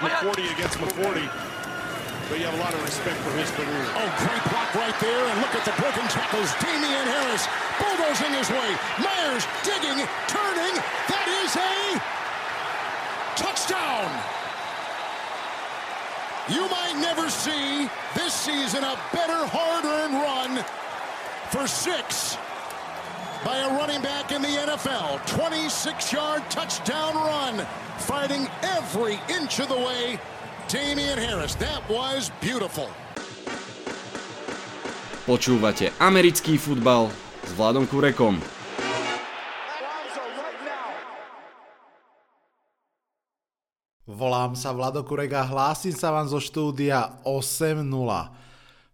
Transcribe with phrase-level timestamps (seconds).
[0.00, 1.28] McCourty against McCourty.
[2.28, 3.84] But you have a lot of respect for his career.
[4.00, 5.24] Oh, great block right there.
[5.28, 6.48] And look at the broken tackles.
[6.56, 7.44] Damian Harris
[7.76, 8.70] bulldozing his way.
[8.96, 10.74] Myers digging, turning.
[11.10, 12.00] That is a
[13.36, 14.08] touchdown.
[16.48, 20.64] You might never see this season a better hard-earned run
[21.50, 22.38] for six
[23.44, 25.18] by a running back in the NFL.
[25.26, 27.66] 26-yard touchdown run,
[27.98, 30.18] fighting every inch of the way.
[30.68, 32.88] Damian Harris, that was beautiful.
[35.28, 37.12] Počúvate americký futbal
[37.46, 38.40] s Vladom Kurekom.
[44.10, 47.86] Volám sa Vlado Kurek a hlásim sa vám zo štúdia 8.0.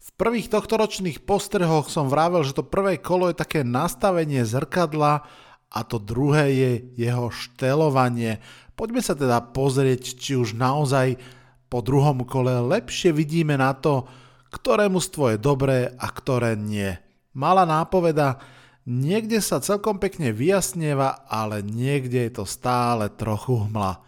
[0.06, 5.26] V prvých tohtoročných postrehoch som vravel, že to prvé kolo je také nastavenie zrkadla
[5.66, 8.38] a to druhé je jeho štelovanie.
[8.78, 11.18] Poďme sa teda pozrieť, či už naozaj
[11.66, 14.06] po druhom kole lepšie vidíme na to,
[14.54, 16.94] ktoré mužstvo je dobré a ktoré nie.
[17.34, 18.38] Malá nápoveda,
[18.86, 24.00] niekde sa celkom pekne vyjasnieva, ale niekde je to stále trochu hmla.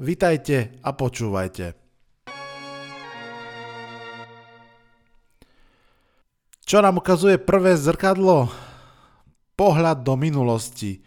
[0.00, 1.81] Vitajte a počúvajte.
[6.72, 8.48] Čo nám ukazuje prvé zrkadlo?
[9.60, 11.04] Pohľad do minulosti.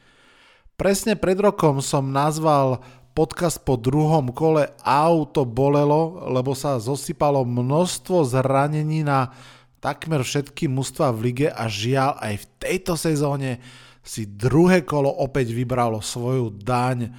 [0.78, 2.86] Presne pred rokom som nazval
[3.18, 9.34] podcast po druhom kole Auto bolelo, lebo sa zosypalo množstvo zranení na
[9.82, 13.58] takmer všetky mužstva v lige a žiaľ aj v tejto sezóne
[14.06, 17.10] si druhé kolo opäť vybralo svoju daň.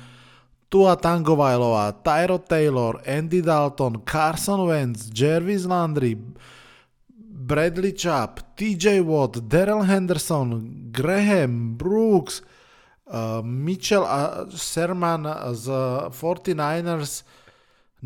[0.71, 6.15] Tua Tangovailová, Tyro Taylor, Andy Dalton, Carson Wentz, Jervis Landry,
[7.37, 12.41] Bradley Chubb, TJ Watt, Daryl Henderson, Graham, Brooks,
[13.13, 15.67] uh, Mitchell a Sherman z
[16.17, 17.29] 49ers,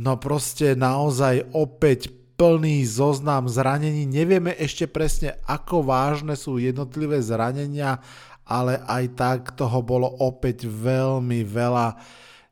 [0.02, 4.02] no proste naozaj opäť plný zoznam zranení.
[4.08, 8.02] Nevieme ešte presne, ako vážne sú jednotlivé zranenia,
[8.42, 12.00] ale aj tak toho bolo opäť veľmi veľa.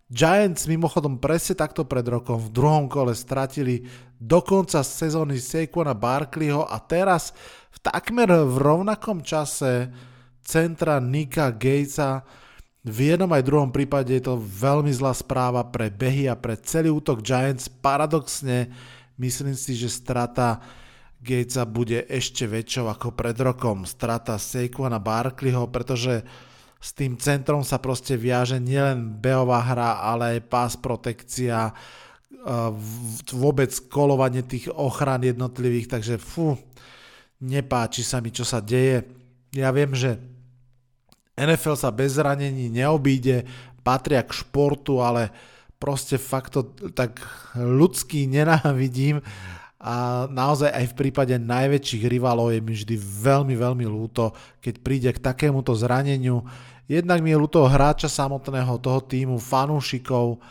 [0.08, 3.84] Giants mimochodom presne takto pred rokom v druhom kole stratili
[4.18, 7.30] do konca sezóny Saquona Barkleyho a teraz
[7.70, 9.90] v takmer v rovnakom čase
[10.42, 12.26] centra Nika Gatesa
[12.88, 16.88] v jednom aj druhom prípade je to veľmi zlá správa pre behy a pre celý
[16.88, 17.68] útok Giants.
[17.68, 18.72] Paradoxne
[19.20, 20.62] myslím si, že strata
[21.20, 23.84] Gatesa bude ešte väčšou ako pred rokom.
[23.84, 26.24] Strata Saquona Barkleyho, pretože
[26.78, 31.74] s tým centrom sa proste viaže nielen behová hra, ale aj pás protekcia,
[33.34, 36.54] vôbec kolovanie tých ochran jednotlivých, takže fú,
[37.42, 39.04] nepáči sa mi, čo sa deje.
[39.54, 40.22] Ja viem, že
[41.38, 43.46] NFL sa bez zranení neobíde,
[43.86, 45.30] patria k športu, ale
[45.78, 47.22] proste fakt to tak
[47.54, 49.22] ľudský nenávidím
[49.78, 55.10] a naozaj aj v prípade najväčších rivalov je mi vždy veľmi, veľmi ľúto, keď príde
[55.14, 56.42] k takémuto zraneniu.
[56.90, 60.42] Jednak mi je ľúto hráča samotného toho týmu, fanúšikov.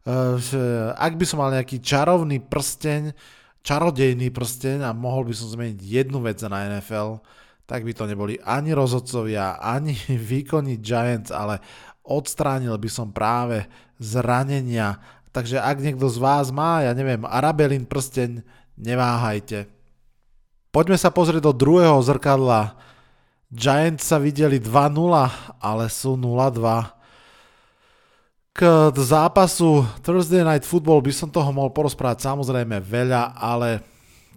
[0.00, 3.12] Eh, ak by som mal nejaký čarovný prsteň,
[3.60, 7.20] čarodejný prsteň a mohol by som zmeniť jednu vec na NFL,
[7.68, 9.92] tak by to neboli ani rozhodcovia, ani
[10.32, 11.60] výkonní Giants, ale
[12.00, 13.68] odstránil by som práve
[14.00, 14.96] zranenia.
[15.30, 18.40] Takže ak niekto z vás má, ja neviem, Arabelin prsteň,
[18.80, 19.68] neváhajte.
[20.72, 22.74] Poďme sa pozrieť do druhého zrkadla.
[23.52, 24.96] Giants sa videli 2-0,
[25.60, 26.99] ale sú 0-2.
[28.50, 33.80] K zápasu Thursday Night Football by som toho mohol porozprávať samozrejme veľa, ale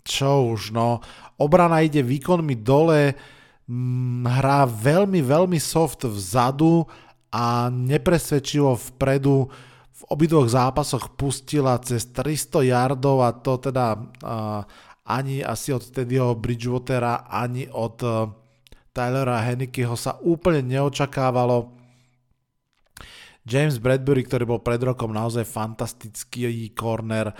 [0.06, 1.01] čo už no.
[1.41, 3.18] Obrana ide výkonmi dole,
[3.66, 6.85] mm, hrá veľmi, veľmi soft vzadu
[7.34, 9.50] a nepresvedčivo vpredu
[9.94, 14.62] v obidvoch zápasoch pustila cez 300 yardov a to teda uh,
[15.09, 18.29] ani asi od Teddyho Bridgewatera, ani od uh,
[18.94, 21.83] Tylera Hennekeho sa úplne neočakávalo.
[23.44, 27.36] James Bradbury, ktorý bol pred rokom naozaj fantastický corner,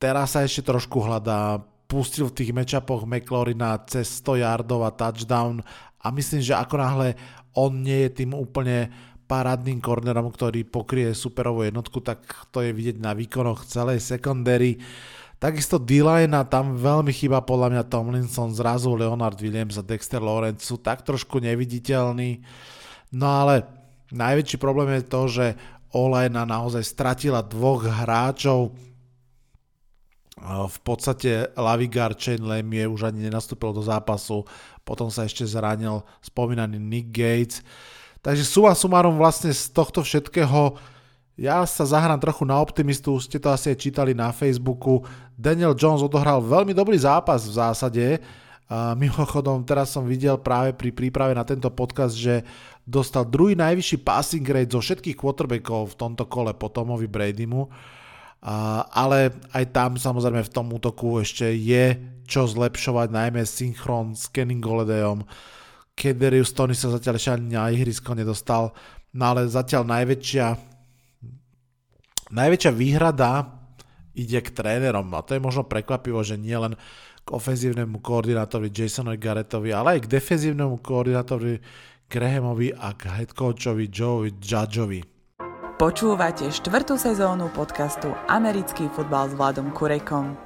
[0.00, 5.60] teraz sa ešte trošku hľadá, pustil v tých matchupoch McLaurina cez 100 yardov a touchdown
[6.00, 7.08] a myslím, že ako náhle
[7.54, 8.88] on nie je tým úplne
[9.24, 14.80] parádnym kornerom, ktorý pokrie superovú jednotku, tak to je vidieť na výkonoch celej secondary.
[15.40, 16.00] Takisto d
[16.48, 21.40] tam veľmi chýba podľa mňa Tomlinson, zrazu Leonard Williams a Dexter Lawrence sú tak trošku
[21.40, 22.40] neviditeľní.
[23.12, 23.83] No ale
[24.14, 25.46] najväčší problém je to, že
[25.94, 28.74] Olajna naozaj stratila dvoch hráčov,
[30.44, 34.42] v podstate Lavigar Chain Lemie už ani nenastúpil do zápasu,
[34.82, 37.62] potom sa ešte zranil spomínaný Nick Gates.
[38.20, 40.76] Takže suma sumárom vlastne z tohto všetkého
[41.34, 45.02] Ja sa zahrám trochu na optimistu, ste to asi aj čítali na Facebooku.
[45.34, 48.04] Daniel Jones odohral veľmi dobrý zápas v zásade.
[48.72, 52.40] Mimochodom, teraz som videl práve pri príprave na tento podcast, že
[52.80, 57.68] dostal druhý najvyšší passing rate zo všetkých quarterbackov v tomto kole po Tomovi Bradymu.
[58.44, 64.32] A, ale aj tam samozrejme v tom útoku ešte je čo zlepšovať, najmä synchron s
[64.32, 65.28] Kenny Goledejom.
[65.92, 68.72] Kederius Tony sa zatiaľ ešte ani na ihrisko nedostal,
[69.12, 70.72] no ale zatiaľ najväčšia
[72.34, 73.46] Najväčšia výhrada
[74.16, 76.74] ide k trénerom a to je možno prekvapivo, že nie len
[77.24, 81.56] k ofenzívnemu koordinátorovi Jasonovi Garrettovi, ale aj k defenzívnemu koordinátorovi
[82.12, 85.00] Grahamovi a k headcoachovi Joe Judgeovi.
[85.80, 90.36] Počúvate štvrtú sezónu podcastu Americký futbal s Vladom Kurekom.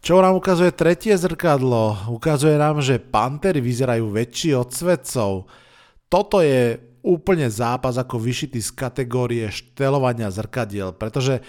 [0.00, 2.08] Čo nám ukazuje tretie zrkadlo?
[2.12, 5.48] Ukazuje nám, že Pantery vyzerajú väčší od svetcov.
[6.08, 11.40] Toto je úplne zápas ako vyšitý z kategórie štelovania zrkadiel, pretože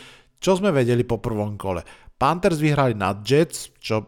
[0.41, 1.85] čo sme vedeli po prvom kole?
[2.21, 4.05] Panthers vyhrali nad Jets, čo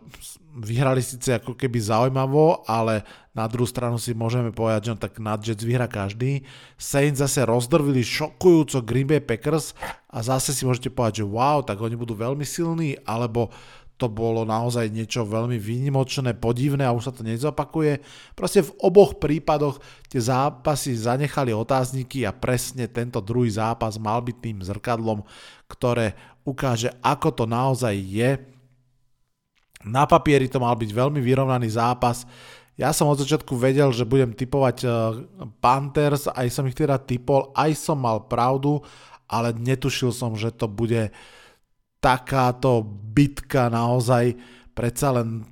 [0.54, 3.02] vyhrali síce ako keby zaujímavo, ale
[3.34, 6.46] na druhú stranu si môžeme povedať, že no tak nad Jets vyhra každý.
[6.78, 9.74] Saints zase rozdrvili šokujúco Green Bay Packers
[10.14, 13.50] a zase si môžete povedať, že wow, tak oni budú veľmi silní, alebo
[13.98, 18.02] to bolo naozaj niečo veľmi výnimočné, podivné a už sa to nezopakuje.
[18.34, 19.78] Proste v oboch prípadoch
[20.10, 25.22] tie zápasy zanechali otázniky a presne tento druhý zápas mal byť tým zrkadlom,
[25.70, 28.42] ktoré ukáže, ako to naozaj je.
[29.86, 32.26] Na papieri to mal byť veľmi vyrovnaný zápas.
[32.74, 34.92] Ja som od začiatku vedel, že budem typovať eh,
[35.62, 38.82] Panthers, aj som ich teda typol, aj som mal pravdu,
[39.30, 41.14] ale netušil som, že to bude
[42.04, 42.84] takáto
[43.16, 44.36] bitka naozaj.
[44.76, 45.48] Predsa len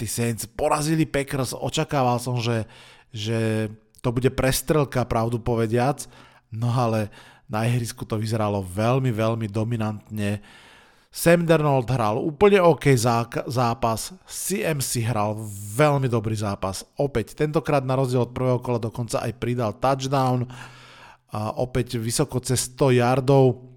[0.00, 2.64] tí Saints porazili Packers, očakával som, že,
[3.12, 3.68] že
[4.00, 6.08] to bude prestrelka, pravdu povediac,
[6.48, 7.12] no ale
[7.44, 10.40] na ihrisku to vyzeralo veľmi, veľmi dominantne.
[11.12, 12.88] Sam Darnold hral úplne OK
[13.44, 15.36] zápas, CMC hral
[15.76, 16.88] veľmi dobrý zápas.
[16.96, 20.48] Opäť, tentokrát na rozdiel od prvého kola dokonca aj pridal touchdown,
[21.32, 23.71] a opäť vysoko cez 100 yardov,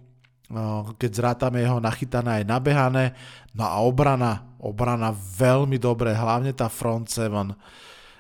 [1.02, 3.18] keď zrátame jeho nachytané aj nabehané.
[3.58, 7.58] No a obrana, obrana veľmi dobre, hlavne tá front seven.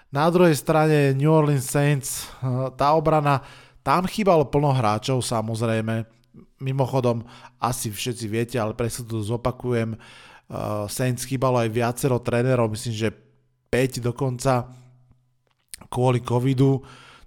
[0.10, 2.31] Na druhej strane New Orleans Saints,
[2.80, 3.44] tá obrana,
[3.86, 6.07] tam chýbalo plno hráčov samozrejme.
[6.57, 7.22] Mimochodom,
[7.60, 10.00] asi všetci viete, ale presne to zopakujem,
[10.88, 13.10] Saints chýbalo aj viacero trénerov, myslím, že
[13.69, 14.72] 5 dokonca
[15.92, 16.80] kvôli covidu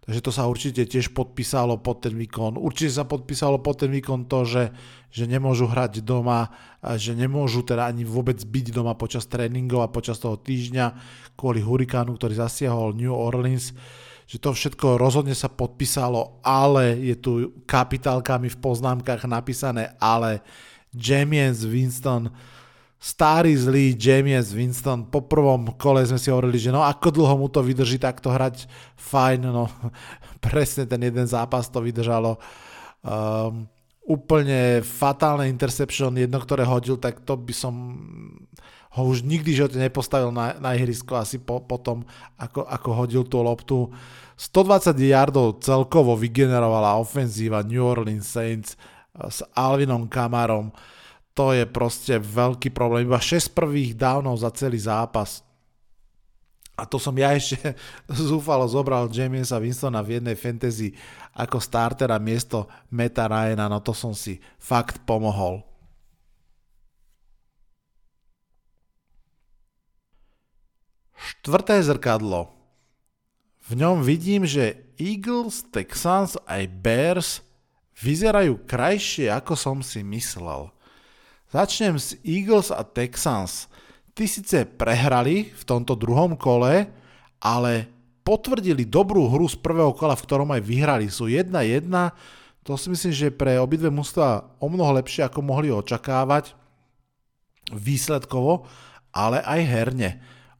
[0.08, 2.56] Takže to sa určite tiež podpísalo pod ten výkon.
[2.56, 4.64] Určite sa podpísalo pod ten výkon to, že,
[5.12, 6.48] že nemôžu hrať doma,
[6.96, 10.96] že nemôžu teda ani vôbec byť doma počas tréningov a počas toho týždňa
[11.36, 13.76] kvôli hurikánu, ktorý zasiahol New Orleans
[14.28, 17.32] že to všetko rozhodne sa podpísalo, ale je tu
[17.64, 20.44] kapitálkami v poznámkach napísané, ale
[20.92, 22.28] James Winston
[22.98, 27.46] starý zlý James Winston, po prvom kole sme si hovorili, že no ako dlho mu
[27.46, 28.66] to vydrží takto hrať,
[28.98, 29.70] fajn, no
[30.44, 32.42] presne ten jeden zápas to vydržalo.
[33.06, 33.70] Um,
[34.02, 37.74] úplne fatálne interception, jedno, ktoré hodil, tak to by som
[38.98, 42.02] ho už nikdy živote nepostavil na, na ihrisko asi po, po tom,
[42.34, 43.92] ako, ako hodil tú loptu.
[44.34, 48.74] 120 yardov celkovo vygenerovala ofenzíva New Orleans Saints
[49.12, 50.72] s Alvinom Kamarom
[51.38, 53.06] to je proste veľký problém.
[53.06, 55.46] Iba 6 prvých dávnov za celý zápas.
[56.74, 57.78] A to som ja ešte
[58.10, 60.90] zúfalo zobral Jamesa Winstona v jednej fantasy
[61.38, 65.62] ako startera miesto Meta Ryana, no to som si fakt pomohol.
[71.14, 72.50] Štvrté zrkadlo.
[73.70, 77.30] V ňom vidím, že Eagles, Texans aj Bears
[77.98, 80.70] vyzerajú krajšie, ako som si myslel.
[81.48, 83.72] Začnem s Eagles a Texans.
[84.12, 86.92] Ty síce prehrali v tomto druhom kole,
[87.40, 87.88] ale
[88.20, 91.08] potvrdili dobrú hru z prvého kola, v ktorom aj vyhrali.
[91.08, 91.88] Sú 1-1,
[92.68, 96.52] to si myslím, že pre obidve mužstva o mnoho lepšie, ako mohli očakávať
[97.72, 98.68] výsledkovo,
[99.08, 100.10] ale aj herne.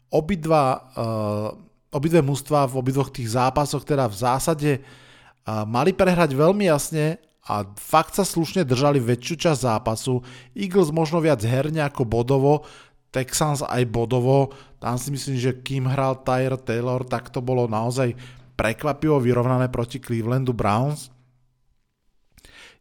[0.08, 1.52] Obidva, uh,
[1.92, 7.64] obidve mužstva v obidvoch tých zápasoch teda v zásade uh, mali prehrať veľmi jasne a
[7.80, 10.20] fakt sa slušne držali väčšiu časť zápasu.
[10.52, 12.68] Eagles možno viac herne ako bodovo,
[13.08, 14.52] Texans aj bodovo.
[14.76, 18.12] Tam si myslím, že kým hral Tyre Taylor, tak to bolo naozaj
[18.52, 21.08] prekvapivo vyrovnané proti Clevelandu Browns.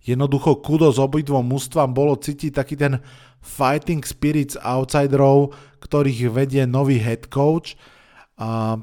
[0.03, 2.99] Jednoducho kudo s obidvom mústvam bolo cítiť taký ten
[3.39, 7.79] fighting spirits outsiderov, ktorých vedie nový head coach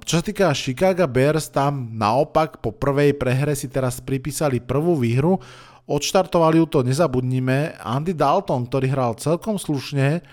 [0.02, 5.38] čo sa týka Chicago Bears, tam naopak po prvej prehre si teraz pripísali prvú výhru.
[5.84, 10.24] Odštartovali ju to, nezabudnime, Andy Dalton, ktorý hral celkom slušne,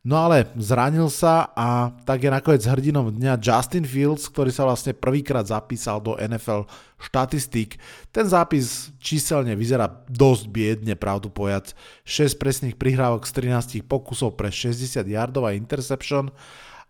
[0.00, 4.96] no ale zranil sa a tak je nakoniec hrdinom dňa Justin Fields, ktorý sa vlastne
[4.96, 6.64] prvýkrát zapísal do NFL
[6.96, 7.76] štatistík.
[8.08, 11.76] Ten zápis číselne vyzerá dosť biedne, pravdu pojac.
[12.08, 16.32] 6 presných prihrávok z 13 pokusov pre 60 yardov a interception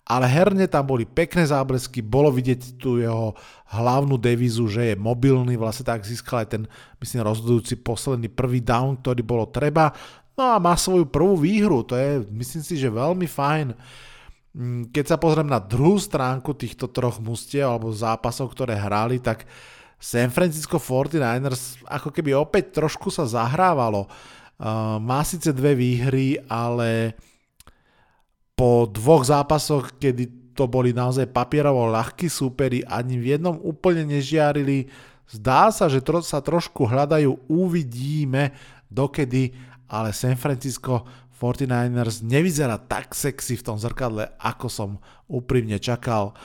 [0.05, 3.33] ale herne tam boli pekné záblesky, bolo vidieť tu jeho
[3.73, 6.63] hlavnú devízu, že je mobilný, vlastne tak získal aj ten,
[7.01, 9.97] myslím, rozhodujúci posledný prvý down, ktorý bolo treba,
[10.37, 13.73] no a má svoju prvú výhru, to je, myslím si, že veľmi fajn.
[14.55, 19.49] Mm, keď sa pozriem na druhú stránku týchto troch mustiev alebo zápasov, ktoré hrali, tak
[19.97, 24.05] San Francisco 49ers ako keby opäť trošku sa zahrávalo.
[24.55, 27.19] Uh, má síce dve výhry, ale
[28.55, 34.87] po dvoch zápasoch, kedy to boli naozaj papierovo ľahkí súperi, ani v jednom úplne nežiarili.
[35.27, 38.55] Zdá sa, že tro, sa trošku hľadajú, uvidíme
[38.87, 39.51] dokedy,
[39.91, 41.03] ale San Francisco
[41.35, 44.91] 49ers nevyzerá tak sexy v tom zrkadle, ako som
[45.27, 46.39] úprimne čakal.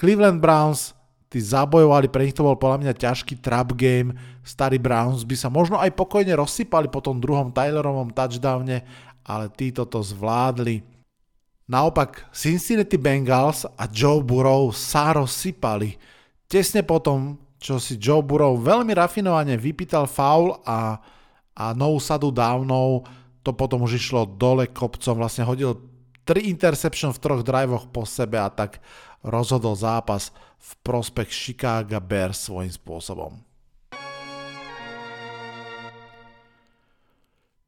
[0.00, 0.96] Cleveland Browns,
[1.28, 5.52] tí zabojovali, pre nich to bol podľa mňa ťažký trap game, starí Browns by sa
[5.52, 8.80] možno aj pokojne rozsypali po tom druhom Tylerovom touchdowne,
[9.28, 10.89] ale títo to zvládli.
[11.70, 15.94] Naopak Cincinnati Bengals a Joe Burrow sa rozsypali.
[16.50, 20.98] Tesne potom, čo si Joe Burrow veľmi rafinovane vypýtal foul a,
[21.54, 23.06] a novú sadu downov,
[23.46, 25.78] to potom už išlo dole kopcom, vlastne hodil
[26.26, 28.82] 3 interception v troch drivoch po sebe a tak
[29.22, 33.32] rozhodol zápas v prospech Chicago Bears svojím spôsobom.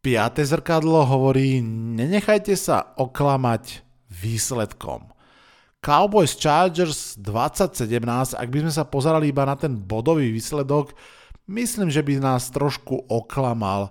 [0.02, 3.91] Piaté zrkadlo hovorí, nenechajte sa oklamať
[4.22, 5.10] výsledkom.
[5.82, 10.94] Cowboys Chargers 2017, ak by sme sa pozerali iba na ten bodový výsledok,
[11.50, 13.90] myslím, že by nás trošku oklamal.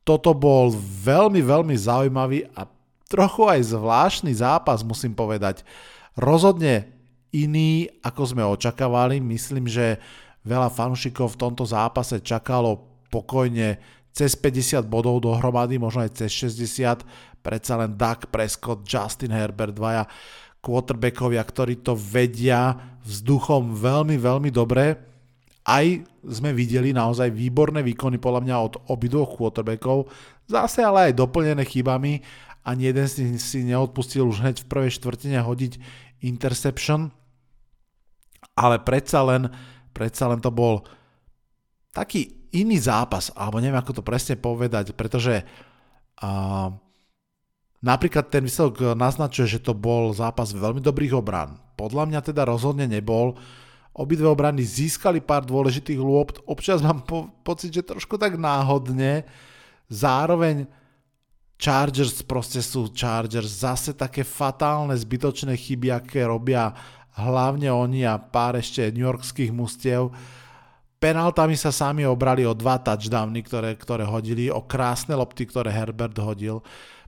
[0.00, 0.72] Toto bol
[1.04, 2.64] veľmi, veľmi zaujímavý a
[3.12, 5.60] trochu aj zvláštny zápas, musím povedať.
[6.16, 6.88] Rozhodne
[7.36, 9.20] iný, ako sme očakávali.
[9.20, 10.00] Myslím, že
[10.48, 13.76] veľa fanúšikov v tomto zápase čakalo pokojne
[14.16, 17.04] cez 50 bodov dohromady, možno aj cez 60
[17.46, 20.02] predsa len Doug Prescott, Justin Herbert, dvaja
[20.58, 22.74] quarterbackovia, ktorí to vedia
[23.06, 24.98] vzduchom veľmi, veľmi dobre.
[25.62, 25.86] Aj
[26.26, 30.10] sme videli naozaj výborné výkony podľa mňa od obidvoch quarterbackov,
[30.50, 32.18] zase ale aj doplnené chybami.
[32.66, 35.78] Ani jeden si, si neodpustil už hneď v prvej štvrtine hodiť
[36.26, 37.14] interception,
[38.58, 39.46] ale predsa len,
[39.94, 40.82] predsa len to bol
[41.94, 46.74] taký iný zápas, alebo neviem ako to presne povedať, pretože uh,
[47.84, 51.60] Napríklad ten výsledok naznačuje, že to bol zápas veľmi dobrých obrán.
[51.76, 53.36] Podľa mňa teda rozhodne nebol.
[53.96, 59.24] Obidve obrany získali pár dôležitých lôb, občas mám po- pocit, že trošku tak náhodne.
[59.88, 60.68] Zároveň
[61.56, 66.76] Chargers proste sú Chargers, zase také fatálne zbytočné chyby, aké robia
[67.16, 70.12] hlavne oni a pár ešte New Yorkských mustiev.
[71.00, 76.16] Penaltami sa sami obrali o dva touchdowny, ktoré, ktoré hodili, o krásne lopty, ktoré Herbert
[76.20, 76.60] hodil.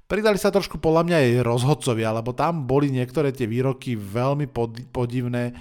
[0.08, 4.48] Pridali sa trošku podľa mňa aj rozhodcovia, lebo tam boli niektoré tie výroky veľmi
[4.88, 5.52] podivné.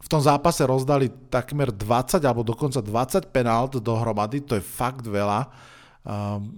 [0.00, 5.48] V tom zápase rozdali takmer 20 alebo dokonca 20 penált dohromady, to je fakt veľa.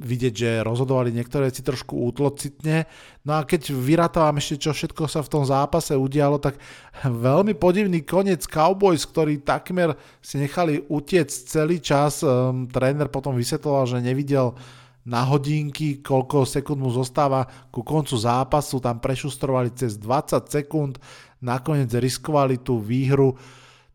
[0.03, 2.91] Vidieť, že rozhodovali niektoré veci trošku útlocitne.
[3.23, 6.59] No a keď vyratávam ešte, čo všetko sa v tom zápase udialo, tak
[7.07, 12.27] veľmi podivný koniec Cowboys, ktorí takmer si nechali utiec celý čas.
[12.27, 14.59] Um, tréner potom vysvetloval, že nevidel
[15.03, 21.03] na hodinky, koľko sekúnd mu zostáva ku koncu zápasu, tam prešustrovali cez 20 sekúnd,
[21.43, 23.35] nakoniec riskovali tú výhru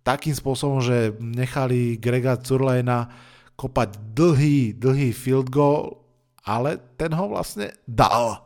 [0.04, 3.08] takým spôsobom, že nechali Grega Curlejna
[3.56, 6.04] kopať dlhý, dlhý field goal,
[6.44, 8.44] ale ten ho vlastne dal.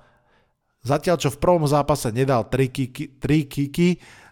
[0.82, 3.90] Zatiaľ, čo v prvom zápase nedal 3 kiky, 3 kiky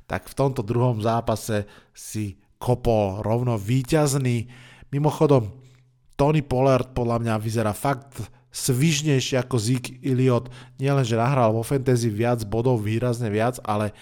[0.09, 4.49] tak v tomto druhom zápase si kopol rovno víťazný.
[4.89, 5.53] Mimochodom,
[6.19, 8.19] Tony Pollard podľa mňa vyzerá fakt
[8.51, 10.51] svižnejšie ako Zeke Iliot.
[10.75, 13.95] Nielen, že nahral vo fantasy viac bodov, výrazne viac, ale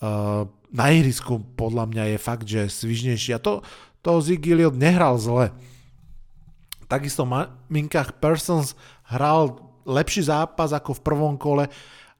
[0.00, 3.36] uh, na ihrisku podľa mňa je fakt, že svižnejší.
[3.36, 3.60] A to,
[4.00, 5.52] to Zeke Iliot nehral zle.
[6.88, 7.28] Takisto
[7.68, 8.72] Minkach Persons
[9.12, 11.68] hral lepší zápas ako v prvom kole.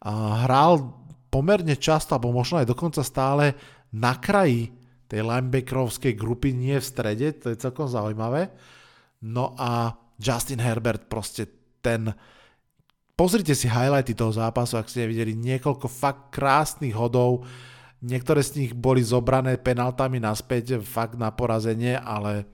[0.05, 0.93] Uh, hral
[1.33, 3.57] pomerne často, alebo možno aj dokonca stále
[3.89, 4.75] na kraji
[5.09, 8.53] tej linebackerovskej grupy, nie v strede, to je celkom zaujímavé.
[9.21, 11.49] No a Justin Herbert proste
[11.85, 12.13] ten...
[13.17, 17.45] Pozrite si highlighty toho zápasu, ak ste nevideli niekoľko fakt krásnych hodov.
[18.01, 22.49] Niektoré z nich boli zobrané penaltami naspäť fakt na porazenie, ale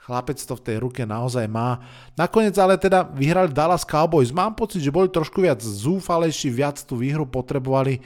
[0.00, 1.84] chlapec to v tej ruke naozaj má.
[2.16, 4.32] Nakoniec ale teda vyhrali Dallas Cowboys.
[4.32, 8.00] Mám pocit, že boli trošku viac zúfalejší, viac tú výhru potrebovali.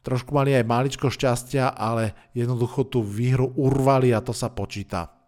[0.00, 5.23] Trošku mali aj maličko šťastia, ale jednoducho tú výhru urvali a to sa počíta.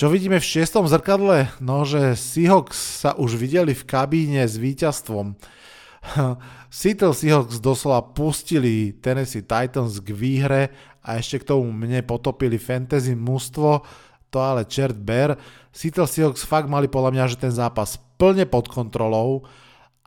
[0.00, 1.52] Čo vidíme v šiestom zrkadle?
[1.60, 5.36] No, že Seahawks sa už videli v kabíne s víťazstvom.
[6.72, 10.72] Seattle Seahawks doslova pustili Tennessee Titans k výhre
[11.04, 13.84] a ešte k tomu mne potopili fantasy mužstvo,
[14.32, 15.36] to ale čert ber.
[15.68, 19.44] Seattle Seahawks fakt mali podľa mňa, že ten zápas plne pod kontrolou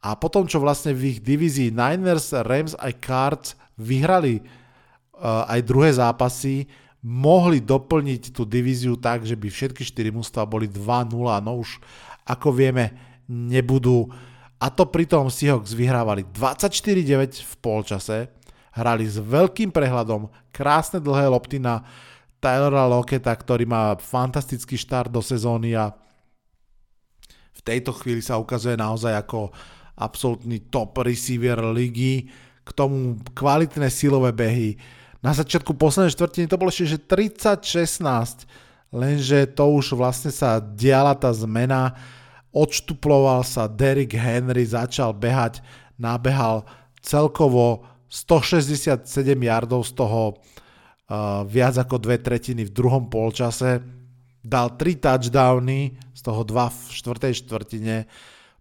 [0.02, 5.94] a potom, čo vlastne v ich divízii Niners, Rams aj Cards vyhrali uh, aj druhé
[5.94, 6.66] zápasy,
[7.03, 11.12] mohli doplniť tú divíziu tak, že by všetky 4 mužstva boli 2-0,
[11.43, 11.83] no už
[12.24, 12.95] ako vieme,
[13.27, 14.07] nebudú.
[14.63, 18.31] A to pritom Seahawks vyhrávali 24-9 v polčase,
[18.72, 21.83] hrali s veľkým prehľadom, krásne dlhé lopty na
[22.39, 25.91] Tylera Locketa, ktorý má fantastický štart do sezóny a
[27.51, 29.51] v tejto chvíli sa ukazuje naozaj ako
[30.00, 32.31] absolútny top receiver ligy,
[32.63, 34.79] k tomu kvalitné silové behy,
[35.24, 38.44] na začiatku poslednej štvrtiny to bolo ešte, že 30-16,
[38.92, 41.96] lenže to už vlastne sa diala tá zmena,
[42.51, 45.63] odštuploval sa Derrick Henry, začal behať,
[45.96, 46.68] nabehal
[47.00, 49.08] celkovo 167
[49.42, 53.82] yardov, z toho uh, viac ako dve tretiny v druhom polčase,
[54.44, 57.96] dal 3 touchdowny, z toho 2 v štvrtej štvrtine,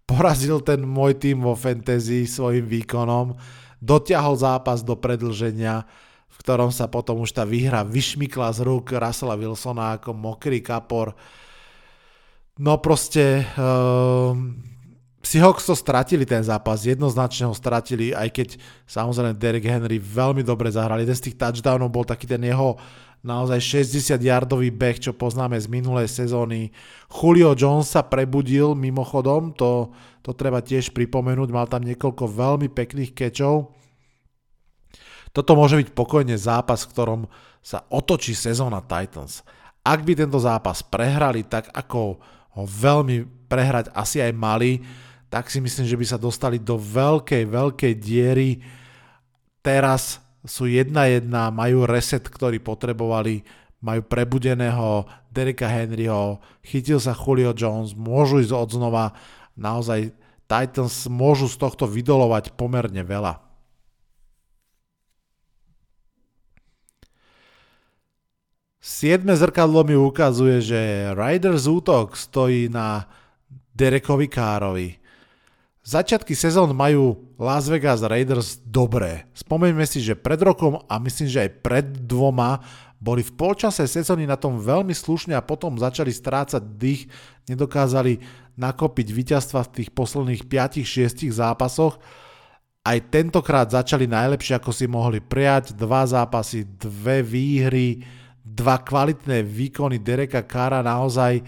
[0.06, 3.34] porazil ten môj tým vo fantasy svojim výkonom,
[3.82, 5.84] dotiahol zápas do predlženia,
[6.32, 11.12] v ktorom sa potom už tá výhra vyšmykla z rúk Russella Wilsona ako mokrý kapor.
[12.56, 14.32] No proste uh,
[15.22, 18.48] Seahawks to stratili ten zápas, jednoznačne ho stratili, aj keď
[18.90, 20.98] samozrejme Derek Henry veľmi dobre zahral.
[20.98, 22.74] Jeden z tých touchdownov bol taký ten jeho
[23.22, 26.74] naozaj 60-yardový beh, čo poznáme z minulej sezóny.
[27.06, 29.94] Julio Jones sa prebudil mimochodom, to,
[30.26, 33.70] to treba tiež pripomenúť, mal tam niekoľko veľmi pekných kečov.
[35.32, 37.20] Toto môže byť pokojne zápas, v ktorom
[37.64, 39.40] sa otočí sezóna Titans.
[39.82, 42.20] Ak by tento zápas prehrali tak, ako
[42.52, 44.84] ho veľmi prehrať asi aj mali,
[45.32, 48.60] tak si myslím, že by sa dostali do veľkej, veľkej diery.
[49.64, 53.40] Teraz sú 1-1, majú reset, ktorý potrebovali,
[53.80, 59.16] majú prebudeného Dereka Henryho, chytil sa Julio Jones, môžu ísť od znova,
[59.56, 60.12] naozaj
[60.44, 63.51] Titans môžu z tohto vydolovať pomerne veľa.
[68.82, 69.22] 7.
[69.30, 73.06] zrkadlo mi ukazuje, že Riders útok stojí na
[73.78, 74.98] Derekovi Károvi.
[75.86, 79.30] Začiatky sezón majú Las Vegas Raiders dobré.
[79.38, 82.58] Spomeňme si, že pred rokom a myslím, že aj pred dvoma
[82.98, 87.06] boli v polčase sezóny na tom veľmi slušne a potom začali strácať dých,
[87.46, 88.18] nedokázali
[88.58, 92.02] nakopiť víťazstva v tých posledných 5-6 zápasoch.
[92.82, 95.70] Aj tentokrát začali najlepšie, ako si mohli prijať.
[95.70, 98.02] Dva zápasy, dve výhry,
[98.42, 101.42] dva kvalitné výkony Dereka Kara naozaj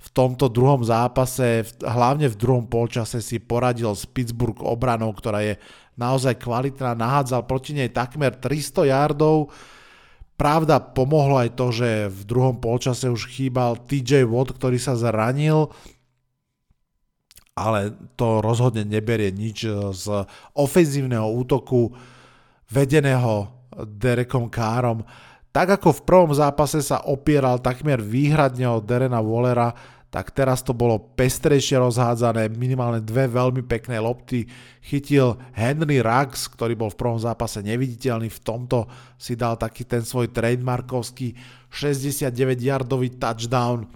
[0.00, 5.60] v tomto druhom zápase, hlavne v druhom polčase si poradil s Pittsburgh obranou, ktorá je
[6.00, 9.52] naozaj kvalitná, nahádzal proti nej takmer 300 yardov.
[10.40, 15.68] Pravda, pomohlo aj to, že v druhom polčase už chýbal TJ Watt, ktorý sa zranil,
[17.52, 20.04] ale to rozhodne neberie nič z
[20.56, 21.92] ofenzívneho útoku
[22.72, 23.52] vedeného
[23.84, 25.04] Derekom Károm.
[25.50, 29.74] Tak ako v prvom zápase sa opieral takmer výhradne od Derena Wallera,
[30.10, 34.46] tak teraz to bolo pestrejšie rozhádzané, minimálne dve veľmi pekné lopty.
[34.82, 40.02] Chytil Henry Ruggs, ktorý bol v prvom zápase neviditeľný, v tomto si dal taký ten
[40.02, 41.34] svoj trademarkovský
[41.70, 43.86] 69-yardový touchdown.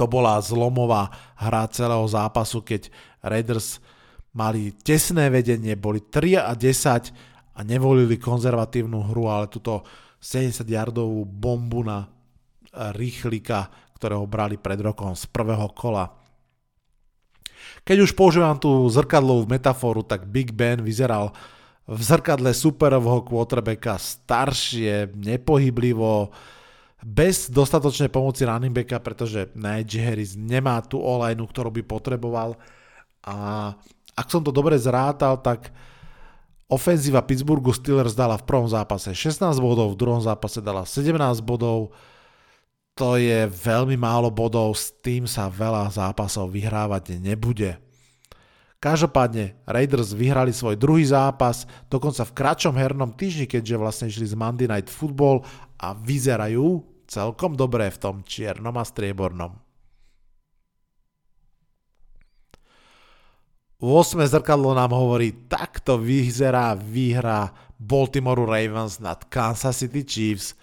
[0.00, 2.88] To bola zlomová hra celého zápasu, keď
[3.20, 3.76] Raiders
[4.32, 9.84] mali tesné vedenie, boli 3 a 10 a nevolili konzervatívnu hru, ale túto
[10.22, 12.08] 70-yardovú bombu na
[12.72, 16.08] rýchlika, ktorého brali pred rokom z prvého kola.
[17.82, 21.34] Keď už používam tú zrkadlovú metaforu, tak Big Ben vyzeral
[21.86, 26.30] v zrkadle superového quarterbacka staršie, nepohyblivo,
[27.02, 32.54] bez dostatočnej pomoci running backa, pretože Najee Harris nemá tú all ktorú by potreboval.
[33.26, 33.70] A
[34.14, 35.74] ak som to dobre zrátal, tak
[36.72, 41.12] Ofenzíva Pittsburghu Steelers dala v prvom zápase 16 bodov, v druhom zápase dala 17
[41.44, 41.92] bodov.
[42.96, 47.76] To je veľmi málo bodov, s tým sa veľa zápasov vyhrávať nebude.
[48.82, 54.34] Každopádne Raiders vyhrali svoj druhý zápas, dokonca v kratšom hernom týždni, keďže vlastne išli z
[54.34, 55.46] Monday Night Football
[55.78, 59.61] a vyzerajú celkom dobré v tom čiernom a striebornom.
[63.82, 64.14] 8.
[64.30, 70.54] zrkadlo nám hovorí, takto vyzerá výhra Baltimore Ravens nad Kansas City Chiefs.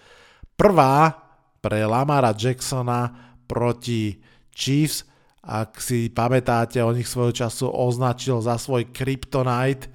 [0.56, 1.12] Prvá
[1.60, 3.12] pre Lamara Jacksona
[3.44, 4.16] proti
[4.56, 5.04] Chiefs
[5.40, 9.88] ak si pamätáte, o nich svojho času označil za svoj kryptonite.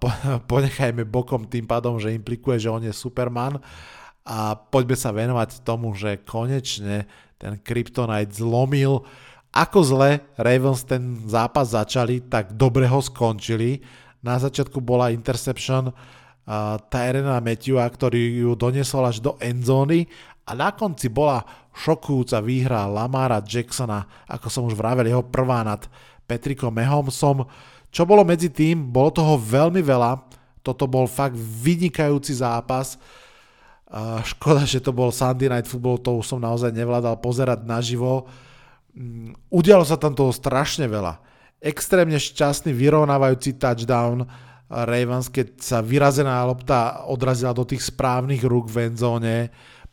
[0.00, 0.08] Po,
[0.50, 3.60] ponechajme bokom tým pádom, že implikuje, že on je Superman.
[4.24, 7.04] A poďme sa venovať tomu, že konečne
[7.36, 9.04] ten kryptonite zlomil.
[9.52, 13.80] Ako zle Ravens ten zápas začali, tak dobre ho skončili.
[14.20, 15.94] Na začiatku bola interception uh,
[16.90, 20.10] Tyrena Matthewa, ktorý ju doniesol až do endzóny
[20.48, 21.44] a na konci bola
[21.76, 25.84] šokujúca výhra Lamara Jacksona, ako som už vravel, jeho prvá nad
[26.26, 27.46] Patrickom Mahomsom.
[27.88, 28.88] Čo bolo medzi tým?
[28.88, 30.18] Bolo toho veľmi veľa.
[30.60, 33.00] Toto bol fakt vynikajúci zápas.
[34.28, 38.28] Škoda, že to bol Sunday Night Football, to už som naozaj nevládal pozerať naživo.
[38.28, 38.47] Mm,
[39.52, 41.20] udialo sa tam toho strašne veľa.
[41.58, 44.24] Extrémne šťastný vyrovnávajúci touchdown
[44.68, 49.48] Ravens, keď sa vyrazená lopta odrazila do tých správnych rúk v endzóne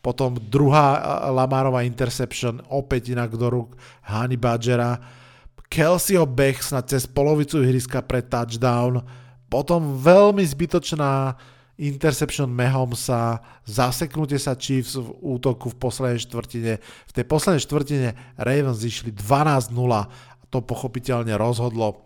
[0.06, 1.02] potom druhá
[1.34, 3.74] Lamarová interception opäť inak do rúk
[4.06, 5.02] Honey Badgera.
[5.66, 9.02] Kelseyho beh snad cez polovicu ihriska pre touchdown.
[9.50, 11.34] Potom veľmi zbytočná
[11.76, 16.80] interception Mahomesa, zaseknutie sa Chiefs v útoku v poslednej štvrtine.
[16.80, 18.08] V tej poslednej štvrtine
[18.40, 20.08] Ravens išli 12-0 a
[20.48, 22.00] to pochopiteľne rozhodlo.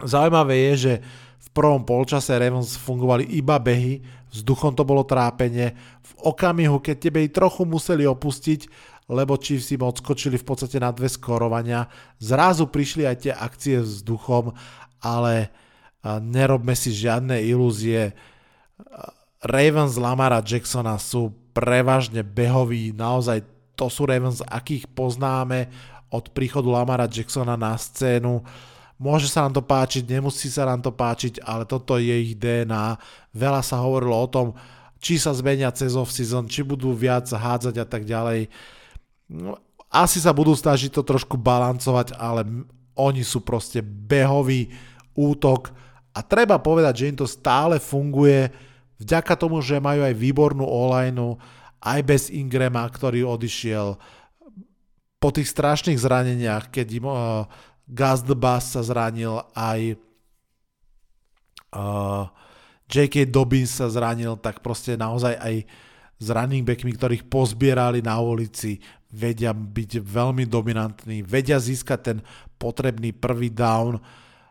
[0.00, 0.92] Zaujímavé je, že
[1.40, 4.00] v prvom polčase Ravens fungovali iba behy,
[4.32, 8.70] vzduchom to bolo trápenie, v okamihu, keď tebe ich trochu museli opustiť,
[9.10, 11.90] lebo Chiefs im odskočili v podstate na dve skorovania,
[12.22, 14.54] zrazu prišli aj tie akcie vzduchom,
[15.02, 15.50] ale
[16.04, 18.14] nerobme si žiadne ilúzie.
[19.40, 23.40] Ravens Lamara Jacksona sú prevažne behoví, naozaj
[23.72, 25.72] to sú Ravens, akých poznáme
[26.12, 28.44] od príchodu Lamara Jacksona na scénu.
[29.00, 33.00] Môže sa nám to páčiť, nemusí sa nám to páčiť, ale toto je ich DNA.
[33.32, 34.52] Veľa sa hovorilo o tom,
[35.00, 38.52] či sa zmenia cez off-season, či budú viac hádzať a tak ďalej.
[39.32, 39.56] No,
[39.88, 42.44] asi sa budú snažiť to trošku balancovať, ale
[42.92, 44.68] oni sú proste behový
[45.16, 45.72] útok
[46.12, 48.52] a treba povedať, že im to stále funguje
[49.00, 51.40] vďaka tomu, že majú aj výbornú online
[51.80, 53.96] aj bez Ingrama, ktorý odišiel
[55.20, 57.44] po tých strašných zraneniach, keď im uh,
[58.24, 60.00] the Bass sa zranil, aj
[61.76, 62.24] uh,
[62.88, 63.28] J.K.
[63.28, 65.54] Dobbins sa zranil, tak proste naozaj aj
[66.20, 72.18] s running backmi, ktorých pozbierali na ulici, vedia byť veľmi dominantní, vedia získať ten
[72.60, 74.00] potrebný prvý down,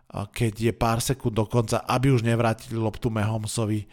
[0.09, 3.85] keď je pár sekúnd do konca, aby už nevrátili loptu Mahomsovi.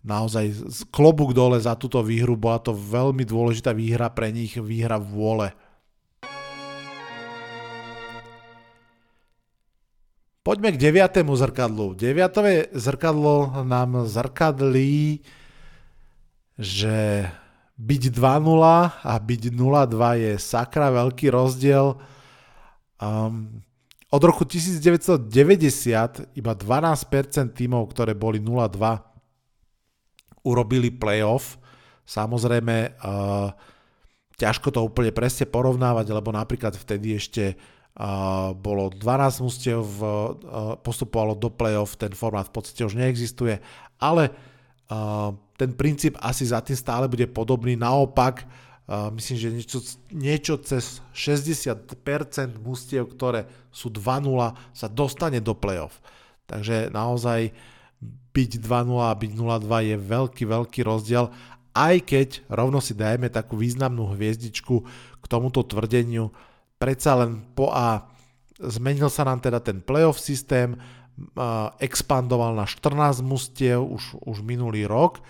[0.00, 5.52] Naozaj klobúk dole za túto výhru, bola to veľmi dôležitá výhra pre nich, výhra vôle.
[10.40, 11.92] Poďme k deviatému zrkadlu.
[11.92, 15.20] Deviatové zrkadlo nám zrkadlí,
[16.56, 17.28] že
[17.76, 22.00] byť 2-0 a byť 0-2 je sakra veľký rozdiel.
[22.96, 23.60] Um,
[24.08, 25.28] od roku 1990
[26.40, 29.09] iba 12% tímov, ktoré boli 0-2,
[30.46, 31.60] urobili playoff.
[32.04, 33.52] Samozrejme, uh,
[34.40, 37.60] ťažko to úplne presne porovnávať, lebo napríklad vtedy ešte
[38.56, 39.84] bolo 12 mústiev,
[40.80, 43.60] postupovalo do play-off, ten formát v podstate už neexistuje,
[44.00, 44.32] ale
[45.58, 48.48] ten princíp asi za tým stále bude podobný, naopak
[48.88, 49.78] myslím, že niečo,
[50.10, 51.92] niečo cez 60%
[52.62, 56.00] mústiev, ktoré sú 2-0, sa dostane do play-off.
[56.48, 57.54] Takže naozaj
[58.30, 61.28] byť 2-0 a byť 0-2 je veľký, veľký rozdiel,
[61.76, 64.76] aj keď rovno si dajme takú významnú hviezdičku
[65.20, 66.32] k tomuto tvrdeniu,
[66.80, 68.10] predsa len po A.
[68.60, 70.76] Zmenil sa nám teda ten playoff systém,
[71.80, 75.20] expandoval na 14 mustiev už, už minulý rok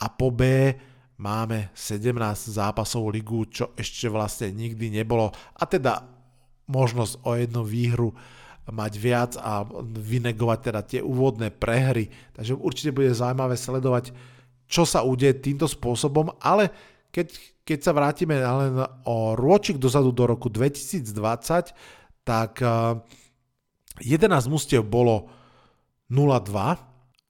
[0.00, 0.72] a po B
[1.20, 2.12] máme 17
[2.52, 5.32] zápasov ligu, čo ešte vlastne nikdy nebolo.
[5.56, 6.04] A teda
[6.68, 8.08] možnosť o jednu výhru
[8.66, 12.10] mať viac a vynegovať teda tie úvodné prehry.
[12.34, 14.10] Takže určite bude zaujímavé sledovať,
[14.66, 16.74] čo sa udeje týmto spôsobom, ale
[17.14, 17.30] keď,
[17.62, 21.06] keď sa vrátime len o rôčik dozadu do roku 2020,
[22.26, 25.30] tak 11 eh, mustiev bolo
[26.10, 26.50] 0-2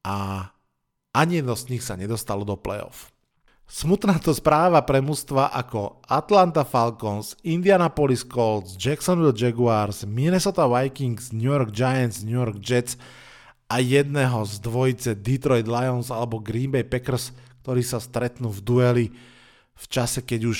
[0.09, 0.17] a
[1.17, 3.16] ani jedno z nich sa nedostalo do playoff.
[3.67, 11.51] Smutná to správa pre mužstva ako Atlanta Falcons, Indianapolis Colts, Jacksonville Jaguars, Minnesota Vikings, New
[11.51, 12.95] York Giants, New York Jets
[13.67, 17.35] a jedného z dvojice Detroit Lions alebo Green Bay Packers,
[17.67, 19.07] ktorí sa stretnú v dueli
[19.75, 20.59] v čase, keď už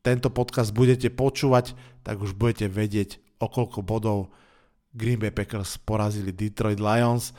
[0.00, 4.32] tento podcast budete počúvať, tak už budete vedieť, o koľko bodov
[4.96, 7.36] Green Bay Packers porazili Detroit Lions.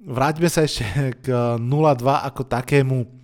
[0.00, 0.84] Vráťme sa ešte
[1.24, 1.28] k
[1.60, 1.68] 0-2
[2.24, 3.23] ako takému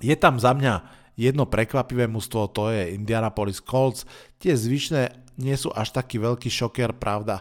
[0.00, 0.74] je tam za mňa
[1.16, 4.04] jedno prekvapivé mužstvo, to je Indianapolis Colts.
[4.36, 7.40] Tie zvyšné nie sú až taký veľký šoker, pravda,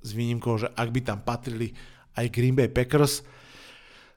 [0.00, 1.76] s výnimkou, že ak by tam patrili
[2.16, 3.24] aj Green Bay Packers.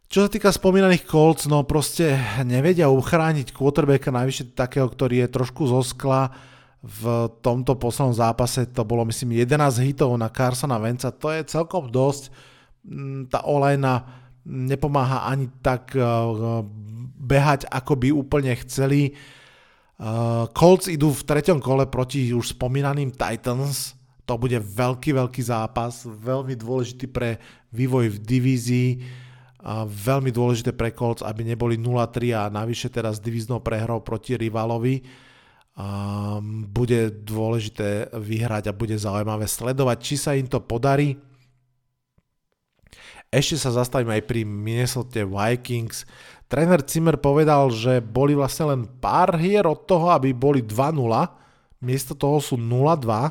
[0.06, 5.66] Čo sa týka spomínaných Colts, no proste nevedia uchrániť quarterbacka najvyššie takého, ktorý je trošku
[5.66, 6.30] zo skla.
[6.86, 11.90] V tomto poslednom zápase to bolo myslím 11 hitov na Carsona Venca, to je celkom
[11.90, 12.30] dosť.
[12.86, 14.06] Mm, tá olejna
[14.46, 16.06] nepomáha ani tak eh,
[17.26, 19.18] behať, ako by úplne chceli.
[19.98, 23.98] Uh, Colts idú v treťom kole proti už spomínaným Titans.
[24.30, 27.42] To bude veľký, veľký zápas, veľmi dôležitý pre
[27.74, 28.90] vývoj v divízii,
[29.66, 35.02] uh, veľmi dôležité pre Colts, aby neboli 0-3 a navyše teraz divíznou prehrou proti rivalovi.
[35.76, 41.20] Um, bude dôležité vyhrať a bude zaujímavé sledovať, či sa im to podarí.
[43.36, 46.08] Ešte sa zastavím aj pri Minnesota Vikings.
[46.56, 50.96] Tréner Zimmer povedal, že boli vlastne len pár hier od toho, aby boli 2-0.
[51.84, 53.12] Miesto toho sú 0-2.
[53.12, 53.28] Uh,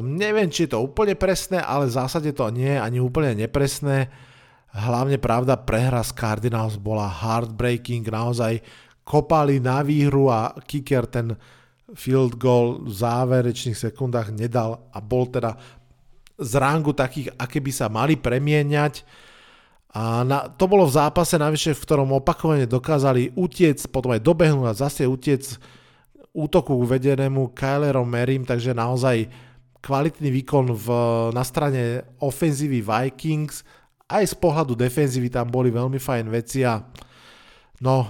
[0.00, 3.36] ehm, neviem, či je to úplne presné, ale v zásade to nie je ani úplne
[3.36, 4.08] nepresné.
[4.72, 8.64] Hlavne pravda, prehra z Cardinals bola heartbreaking, naozaj
[9.04, 11.36] kopali na výhru a kicker ten
[11.92, 15.60] field goal v záverečných sekundách nedal a bol teda
[16.40, 19.25] z rangu takých, aké by sa mali premieňať.
[19.94, 24.66] A na, to bolo v zápase navyše, v ktorom opakovane dokázali utiec, potom aj dobehnúť
[24.68, 25.56] a zase utiec
[26.36, 29.30] útoku vedenému Kylerom Merim, takže naozaj
[29.80, 30.86] kvalitný výkon v,
[31.32, 33.64] na strane ofenzívy Vikings,
[34.06, 36.78] aj z pohľadu defenzívy tam boli veľmi fajn veci a
[37.80, 38.06] no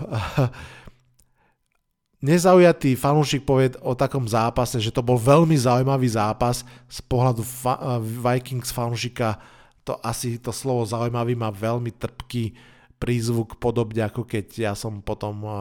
[2.26, 8.00] nezaujatý fanúšik povie o takom zápase, že to bol veľmi zaujímavý zápas z pohľadu fa-
[8.02, 9.38] Vikings fanúšika.
[9.86, 12.52] To asi to slovo zaujímavý má veľmi trpký
[12.98, 15.54] prízvuk, podobne ako keď ja som potom uh,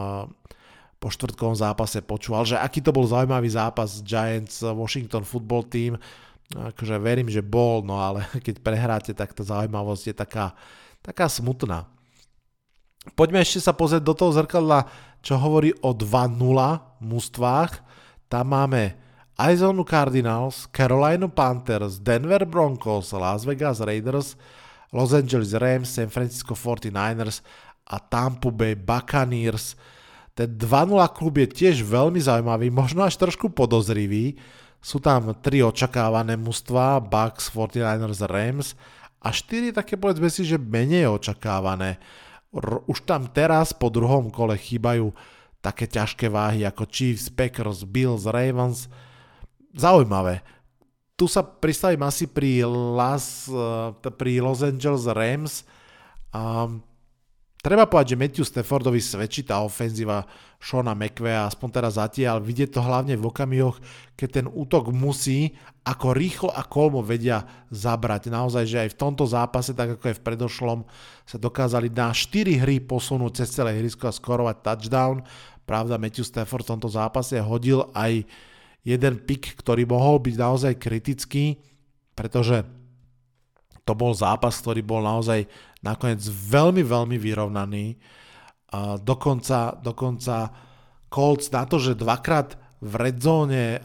[0.98, 5.94] po štvrtkovom zápase počúval, že aký to bol zaujímavý zápas Giants Washington Football Team.
[6.52, 10.46] Akože verím, že bol, no ale keď prehráte, tak tá zaujímavosť je taká,
[11.00, 11.86] taká smutná.
[13.14, 14.90] Poďme ešte sa pozrieť do toho zrkadla
[15.26, 16.38] čo hovorí o 2-0
[17.02, 17.82] mústvách.
[18.30, 18.94] Tam máme
[19.36, 24.36] Arizona Cardinals, Carolina Panthers, Denver Broncos, Las Vegas Raiders,
[24.92, 27.44] Los Angeles Rams, San Francisco 49ers
[27.84, 29.76] a Tampa Bay Buccaneers.
[30.32, 34.36] Ten 2-0 klub je tiež veľmi zaujímavý, možno až trošku podozrivý.
[34.80, 38.68] Sú tam tri očakávané mužstva, Bucks, 49ers, Rams
[39.20, 42.00] a štyri také povedzme si, že menej očakávané
[42.86, 45.12] už tam teraz po druhom kole chýbajú
[45.60, 48.88] také ťažké váhy ako Chiefs, Packers, Bills, Ravens.
[49.76, 50.40] Zaujímavé.
[51.16, 55.64] Tu sa pristavím asi pri, Las, eh, pri Los Angeles Rams.
[56.32, 56.80] Um,
[57.66, 60.22] Treba povedať, že Matthew Staffordovi svedčí tá ofenzíva
[60.62, 62.38] Shona McVeya, aspoň teraz zatiaľ.
[62.38, 63.82] Vidieť to hlavne v okamihoch,
[64.14, 65.50] keď ten útok musí,
[65.82, 67.42] ako rýchlo a kolmo vedia
[67.74, 68.30] zabrať.
[68.30, 70.78] Naozaj, že aj v tomto zápase, tak ako aj v predošlom,
[71.26, 75.26] sa dokázali na 4 hry posunúť cez celé hrysko a skorovať touchdown.
[75.66, 78.30] Pravda, Matthew Stafford v tomto zápase hodil aj
[78.86, 81.58] jeden pick, ktorý mohol byť naozaj kritický,
[82.14, 82.62] pretože
[83.82, 85.50] to bol zápas, ktorý bol naozaj
[85.82, 87.98] nakoniec veľmi, veľmi vyrovnaný.
[89.02, 90.50] Dokonca, dokonca
[91.06, 93.82] Colts na to, že dvakrát v redzone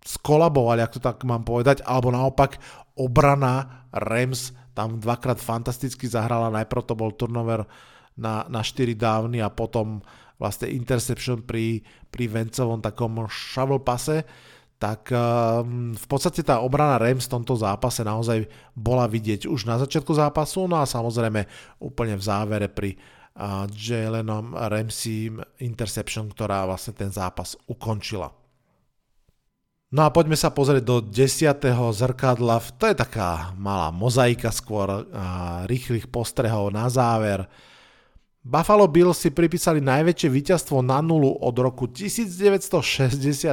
[0.00, 2.56] skolabovali, ak to tak mám povedať, alebo naopak
[2.96, 6.48] obrana Rams tam dvakrát fantasticky zahrala.
[6.48, 7.68] Najprv to bol turnover
[8.16, 10.00] na, na 4 dávny a potom
[10.40, 14.24] vlastne interception pri, pri Vencovom takom shovel pase
[14.80, 19.76] tak ehm, v podstate tá obrana Rams v tomto zápase naozaj bola vidieť už na
[19.76, 21.44] začiatku zápasu, no a samozrejme
[21.84, 22.96] úplne v závere pri
[23.70, 25.30] Jalenom Ramsey
[25.62, 28.28] interception, ktorá vlastne ten zápas ukončila.
[29.90, 31.66] No a poďme sa pozrieť do 10.
[31.72, 32.62] zrkadla.
[32.78, 35.06] To je taká malá mozaika skôr
[35.66, 37.50] rýchlych postrehov na záver.
[38.40, 43.52] Buffalo Bills si pripísali najväčšie víťazstvo na nulu od roku 1966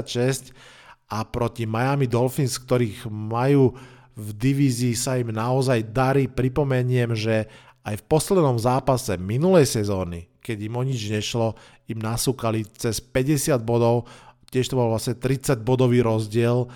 [1.12, 3.76] a proti Miami Dolphins, ktorých majú
[4.18, 6.32] v divízii sa im naozaj darí.
[6.32, 7.46] Pripomeniem, že
[7.88, 11.56] Aj v poslednom zápase minulej sezóny, keď im o nič nešlo,
[11.88, 14.12] im nasúkali cez 50 bodov,
[14.52, 16.68] tiež to bol vlastne 30 bodový rozdiel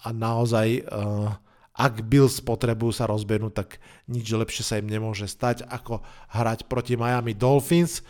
[0.00, 1.36] a naozaj uh,
[1.74, 6.94] ak Bills potrebujú sa rozbehnúť, tak nič lepšie sa im nemôže stať, ako hrať proti
[6.94, 8.06] Miami Dolphins.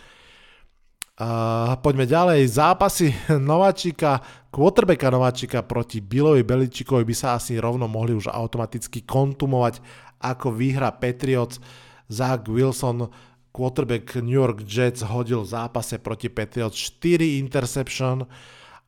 [1.15, 2.45] Uh, poďme ďalej.
[2.45, 3.15] Zápasy
[3.49, 4.21] Nováčika,
[4.53, 9.81] quarterbacka Nováčika proti Billovi Beličikovi by sa asi rovno mohli už automaticky kontumovať
[10.21, 11.57] ako výhra Patriots.
[12.05, 13.09] Zach Wilson,
[13.49, 18.29] quarterback New York Jets, hodil v zápase proti Patriots 4 interception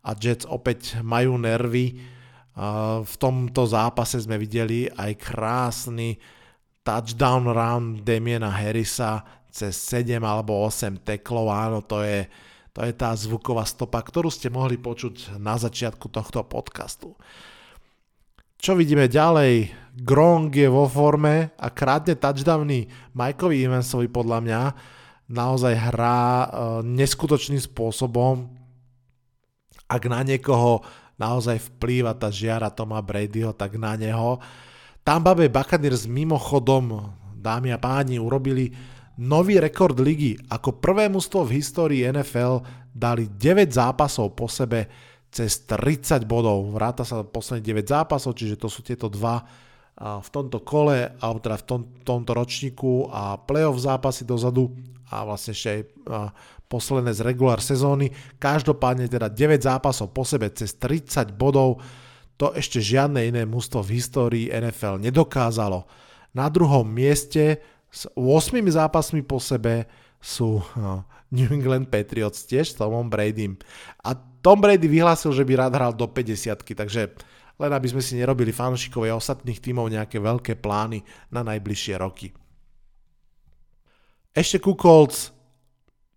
[0.04, 2.15] a Jets opäť majú nervy
[3.04, 6.16] v tomto zápase sme videli aj krásny
[6.80, 9.20] touchdown run Damiena Harrisa
[9.52, 11.52] cez 7 alebo 8 teklov.
[11.52, 12.24] Áno, to je,
[12.72, 17.12] to je tá zvuková stopa, ktorú ste mohli počuť na začiatku tohto podcastu.
[18.56, 19.68] Čo vidíme ďalej?
[20.00, 24.62] Gronk je vo forme a krátne touchdowny Mikeovi Evansovi podľa mňa
[25.28, 26.46] naozaj hrá e,
[26.88, 28.48] neskutočným spôsobom.
[29.86, 30.82] Ak na niekoho
[31.16, 34.40] naozaj vplýva tá žiara Toma Bradyho, tak na neho.
[35.00, 38.72] Tampa Bay Buccaneers mimochodom, dámy a páni, urobili
[39.16, 40.37] nový rekord ligy.
[40.52, 42.61] Ako prvé mužstvo v histórii NFL
[42.92, 44.88] dali 9 zápasov po sebe
[45.33, 46.72] cez 30 bodov.
[46.72, 49.44] Vráta sa posledných 9 zápasov, čiže to sú tieto dva
[49.96, 54.68] v tomto kole, alebo teda v tom, tomto ročníku a playoff zápasy dozadu
[55.10, 55.80] a vlastne ešte aj
[56.66, 58.10] posledné z regulár sezóny.
[58.42, 61.78] Každopádne teda 9 zápasov po sebe cez 30 bodov,
[62.36, 65.88] to ešte žiadne iné mužstvo v histórii NFL nedokázalo.
[66.36, 69.88] Na druhom mieste s 8 zápasmi po sebe
[70.20, 70.60] sú
[71.32, 73.56] New England Patriots tiež s Tomom Bradym.
[74.04, 77.16] A Tom Brady vyhlásil, že by rád hral do 50 takže
[77.56, 81.00] len aby sme si nerobili fanúšikovia ostatných tímov nejaké veľké plány
[81.32, 82.36] na najbližšie roky.
[84.37, 85.33] Ešte ku Colts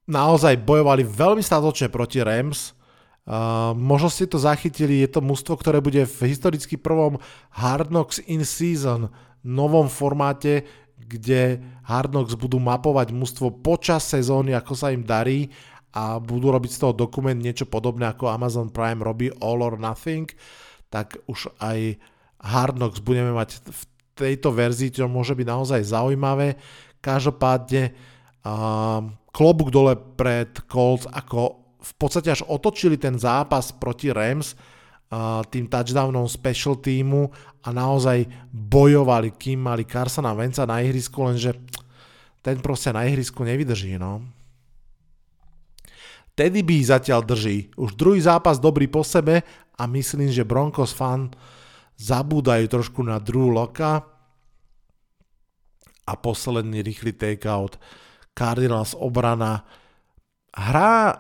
[0.04, 2.76] naozaj bojovali veľmi statočne proti Rams.
[3.24, 7.22] Uh, možno ste to zachytili, je to mužstvo, ktoré bude v historicky prvom
[7.56, 9.08] Hard Knocks in Season
[9.40, 10.68] novom formáte,
[11.00, 15.48] kde Hard Knocks budú mapovať mužstvo počas sezóny, ako sa im darí
[15.96, 20.28] a budú robiť z toho dokument niečo podobné ako Amazon Prime robí All or Nothing,
[20.92, 21.96] tak už aj
[22.44, 23.82] Hard Knocks budeme mať v
[24.20, 26.60] tejto verzii, čo môže byť naozaj zaujímavé.
[27.00, 27.84] Každopádne
[28.44, 29.00] uh,
[29.32, 35.72] klobúk dole pred Colts, ako v podstate až otočili ten zápas proti Rams uh, tým
[35.72, 37.32] touchdownom special týmu
[37.64, 41.56] a naozaj bojovali, kým mali Carsona Venca na ihrisku, lenže
[42.44, 44.24] ten proste na ihrisku nevydrží, no.
[46.40, 47.76] Teddy B zatiaľ drží.
[47.76, 49.44] Už druhý zápas dobrý po sebe
[49.76, 51.36] a myslím, že Broncos fan
[52.00, 54.08] zabúdajú trošku na Drew Locka
[56.10, 57.78] a posledný rýchly takeout
[58.34, 59.62] Cardinals obrana
[60.50, 61.14] hrá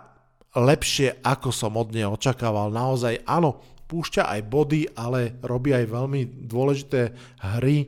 [0.58, 2.74] lepšie, ako som od nej očakával.
[2.74, 7.14] Naozaj, áno, púšťa aj body, ale robí aj veľmi dôležité
[7.58, 7.86] hry.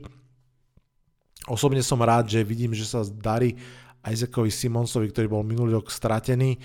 [1.50, 3.58] Osobne som rád, že vidím, že sa darí
[4.06, 6.58] Isaacovi Simonsovi, ktorý bol minulý rok stratený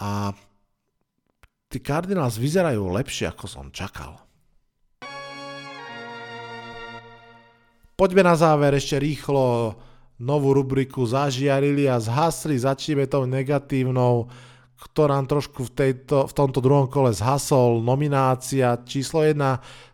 [0.00, 0.32] a
[1.68, 4.16] tí Cardinals vyzerajú lepšie, ako som čakal.
[8.00, 9.76] Poďme na záver ešte rýchlo
[10.16, 12.56] novú rubriku zažiarili a zhasli.
[12.56, 14.24] Začneme tou negatívnou,
[14.80, 17.84] ktorá nám trošku v, tejto, v tomto druhom kole zhasol.
[17.84, 19.36] Nominácia číslo 1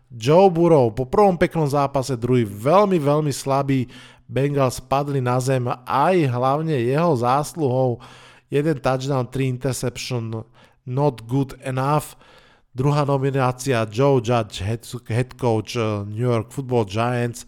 [0.07, 0.87] Joe Burrow.
[0.95, 3.91] Po prvom peknom zápase, druhý veľmi, veľmi slabý.
[4.23, 7.99] Bengals spadli na zem aj hlavne jeho zásluhou.
[8.47, 10.47] Jeden touchdown, 3 interception,
[10.87, 12.15] not good enough.
[12.71, 17.43] Druhá nominácia Joe Judge, head, head coach uh, New York Football Giants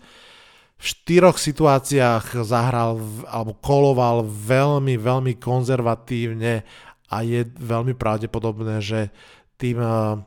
[0.80, 6.64] v štyroch situáciách zahral alebo koloval veľmi, veľmi konzervatívne
[7.12, 9.12] a je veľmi pravdepodobné, že
[9.60, 10.24] tým eh,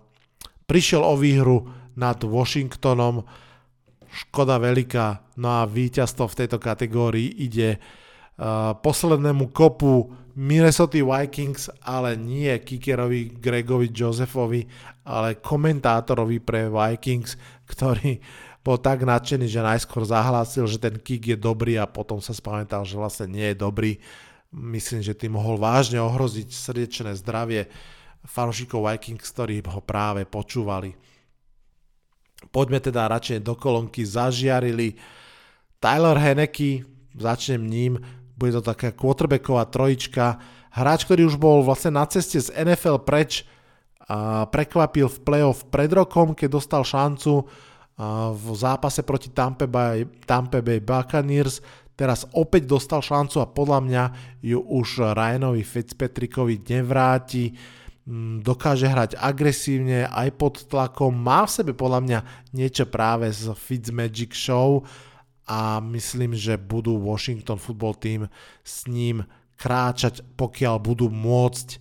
[0.69, 1.65] prišiel o výhru
[1.97, 3.25] nad Washingtonom.
[4.13, 12.21] Škoda veľká, no a víťazstvo v tejto kategórii ide uh, poslednému kopu Minnesota Vikings, ale
[12.21, 14.69] nie kickerovi Gregovi Josephovi,
[15.09, 17.41] ale komentátorovi pre Vikings,
[17.73, 18.21] ktorý
[18.63, 22.87] bol tak nadšený, že najskôr zahlásil, že ten kick je dobrý a potom sa spamätal,
[22.87, 23.99] že vlastne nie je dobrý.
[24.55, 27.67] Myslím, že tým mohol vážne ohroziť srdečné zdravie
[28.23, 30.95] fanúšikov Vikings, ktorí ho práve počúvali.
[32.55, 34.95] Poďme teda radšej do kolonky zažiarili.
[35.83, 36.87] Tyler Henneke,
[37.19, 37.99] začnem ním,
[38.39, 40.39] bude to taká quarterbacková trojička.
[40.71, 43.43] Hráč, ktorý už bol vlastne na ceste z NFL preč,
[44.03, 47.47] a prekvapil v playoff pred rokom, keď dostal šancu
[48.33, 51.61] v zápase proti Tampa Bay, Tampa Bay Buccaneers.
[51.93, 54.05] teraz opäť dostal šancu a podľa mňa
[54.43, 57.53] ju už Ryanovi Fitzpatrickovi nevráti.
[58.03, 62.19] Mm, dokáže hrať agresívne, aj pod tlakom, má v sebe podľa mňa
[62.51, 64.83] niečo práve z Fitzmagic Show
[65.47, 68.27] a myslím, že budú Washington Football Team
[68.67, 69.23] s ním
[69.55, 71.79] kráčať, pokiaľ budú môcť.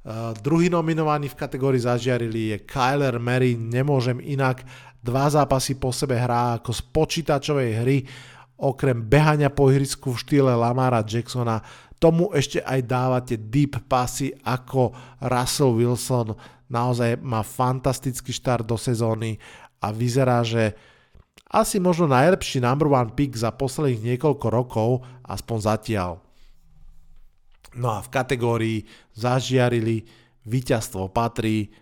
[0.00, 4.64] Uh, druhý nominovaný v kategórii zažiarili je Kyler Mary, nemôžem inak,
[5.00, 7.98] dva zápasy po sebe hrá ako z počítačovej hry,
[8.60, 11.64] okrem behania po ihrisku v štýle Lamara Jacksona,
[12.00, 16.36] tomu ešte aj dávate deep pasy ako Russell Wilson,
[16.72, 19.36] naozaj má fantastický štart do sezóny
[19.84, 20.76] a vyzerá, že
[21.50, 24.90] asi možno najlepší number one pick za posledných niekoľko rokov,
[25.26, 26.12] aspoň zatiaľ.
[27.74, 28.78] No a v kategórii
[29.14, 30.06] zažiarili
[30.46, 31.74] víťazstvo patrí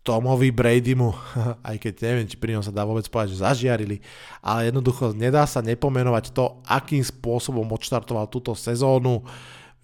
[0.00, 1.12] Tomovi Bradymu,
[1.68, 4.00] aj keď neviem, či pri ňom sa dá vôbec povedať, že zažiarili,
[4.40, 9.20] ale jednoducho nedá sa nepomenovať to, akým spôsobom odštartoval túto sezónu.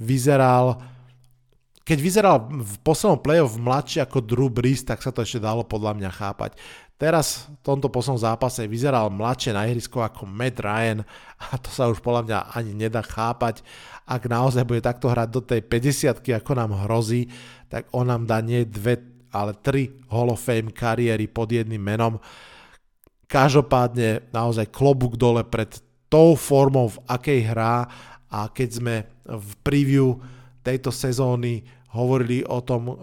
[0.01, 0.81] Vyzeral,
[1.85, 5.93] keď vyzeral v poslednom play-off mladší ako Drew Brees, tak sa to ešte dalo podľa
[6.01, 6.57] mňa chápať.
[6.97, 11.05] Teraz v tomto poslednom zápase vyzeral mladšie na ihrisku ako Matt Ryan
[11.37, 13.61] a to sa už podľa mňa ani nedá chápať.
[14.09, 17.29] Ak naozaj bude takto hrať do tej 50 ako nám hrozí,
[17.69, 18.97] tak on nám dá nie dve,
[19.37, 22.17] ale tri Hall of Fame kariéry pod jedným menom.
[23.29, 25.77] Každopádne naozaj klobúk dole pred
[26.09, 27.85] tou formou, v akej hrá
[28.31, 28.95] a keď sme
[29.27, 30.17] v preview
[30.63, 31.67] tejto sezóny
[31.97, 32.97] hovorili o tom, uh,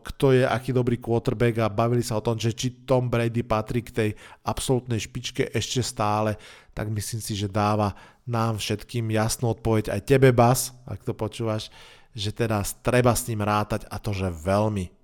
[0.00, 3.84] kto je aký dobrý quarterback a bavili sa o tom, že či Tom Brady patrí
[3.84, 4.10] k tej
[4.48, 6.40] absolútnej špičke ešte stále,
[6.72, 7.92] tak myslím si, že dáva
[8.24, 11.68] nám všetkým jasnú odpoveď, aj tebe Bas, ak to počúvaš,
[12.16, 14.97] že teraz treba s ním rátať a to, že veľmi.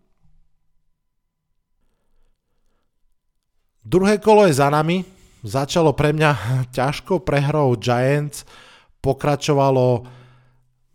[3.84, 5.04] Druhé kolo je za nami,
[5.44, 6.30] začalo pre mňa
[6.76, 8.48] ťažko prehrou Giants,
[9.04, 10.08] pokračovalo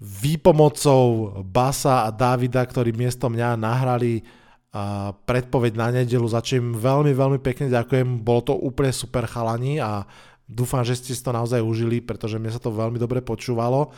[0.01, 4.25] výpomocou Basa a Davida, ktorí miesto mňa nahrali
[4.69, 8.21] a predpoveď na nedelu, za čím veľmi, veľmi pekne ďakujem.
[8.21, 10.05] Bolo to úplne super chalani a
[10.45, 13.89] dúfam, že ste si to naozaj užili, pretože mne sa to veľmi dobre počúvalo.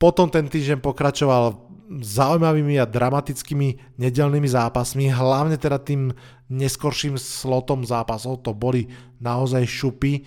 [0.00, 1.68] Potom ten týždeň pokračoval
[2.00, 6.14] zaujímavými a dramatickými nedelnými zápasmi, hlavne teda tým
[6.48, 8.88] neskorším slotom zápasov, to boli
[9.20, 10.24] naozaj šupy.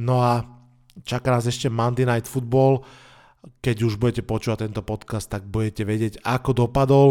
[0.00, 0.46] No a
[1.04, 2.86] čaká nás ešte Monday Night Football,
[3.60, 7.08] keď už budete počúvať tento podcast, tak budete vedieť, ako dopadol.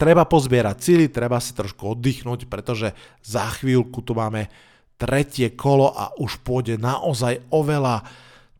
[0.00, 2.90] Treba pozbierať cíly, treba si trošku oddychnúť, pretože
[3.22, 4.50] za chvíľku tu máme
[4.98, 8.02] tretie kolo a už pôjde naozaj oveľa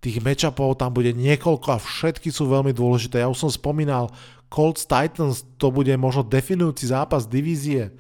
[0.07, 3.19] tých matchupov, tam bude niekoľko a všetky sú veľmi dôležité.
[3.19, 4.15] Ja už som spomínal,
[4.47, 7.91] Colts Titans, to bude možno definujúci zápas divízie.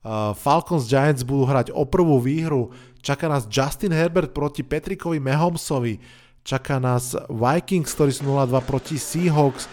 [0.00, 2.70] Uh, Falcons Giants budú hrať o prvú výhru,
[3.02, 5.98] čaká nás Justin Herbert proti Petrikovi Mahomsovi,
[6.46, 9.66] čaká nás Vikings, ktorí sú 0-2 proti Seahawks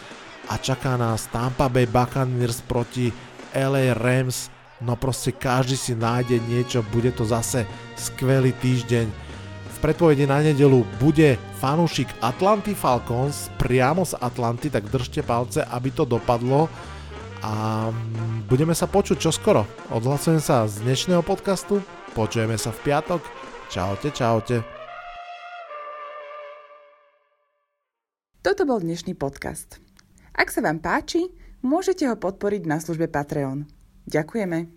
[0.50, 3.14] a čaká nás Tampa Bay Buccaneers proti
[3.54, 4.50] LA Rams.
[4.84, 7.64] No proste každý si nájde niečo, bude to zase
[7.96, 9.27] skvelý týždeň.
[9.78, 15.94] V predpovedi na nedelu bude fanúšik Atlanty Falcons priamo z Atlanty, tak držte palce, aby
[15.94, 16.66] to dopadlo
[17.46, 17.86] a
[18.50, 19.70] budeme sa počuť čoskoro.
[19.94, 21.86] Odhlasujem sa z dnešného podcastu,
[22.18, 23.22] počujeme sa v piatok.
[23.70, 24.66] Čaute, čaute.
[28.42, 29.78] Toto bol dnešný podcast.
[30.34, 31.30] Ak sa vám páči,
[31.62, 33.70] môžete ho podporiť na službe Patreon.
[34.10, 34.77] Ďakujeme.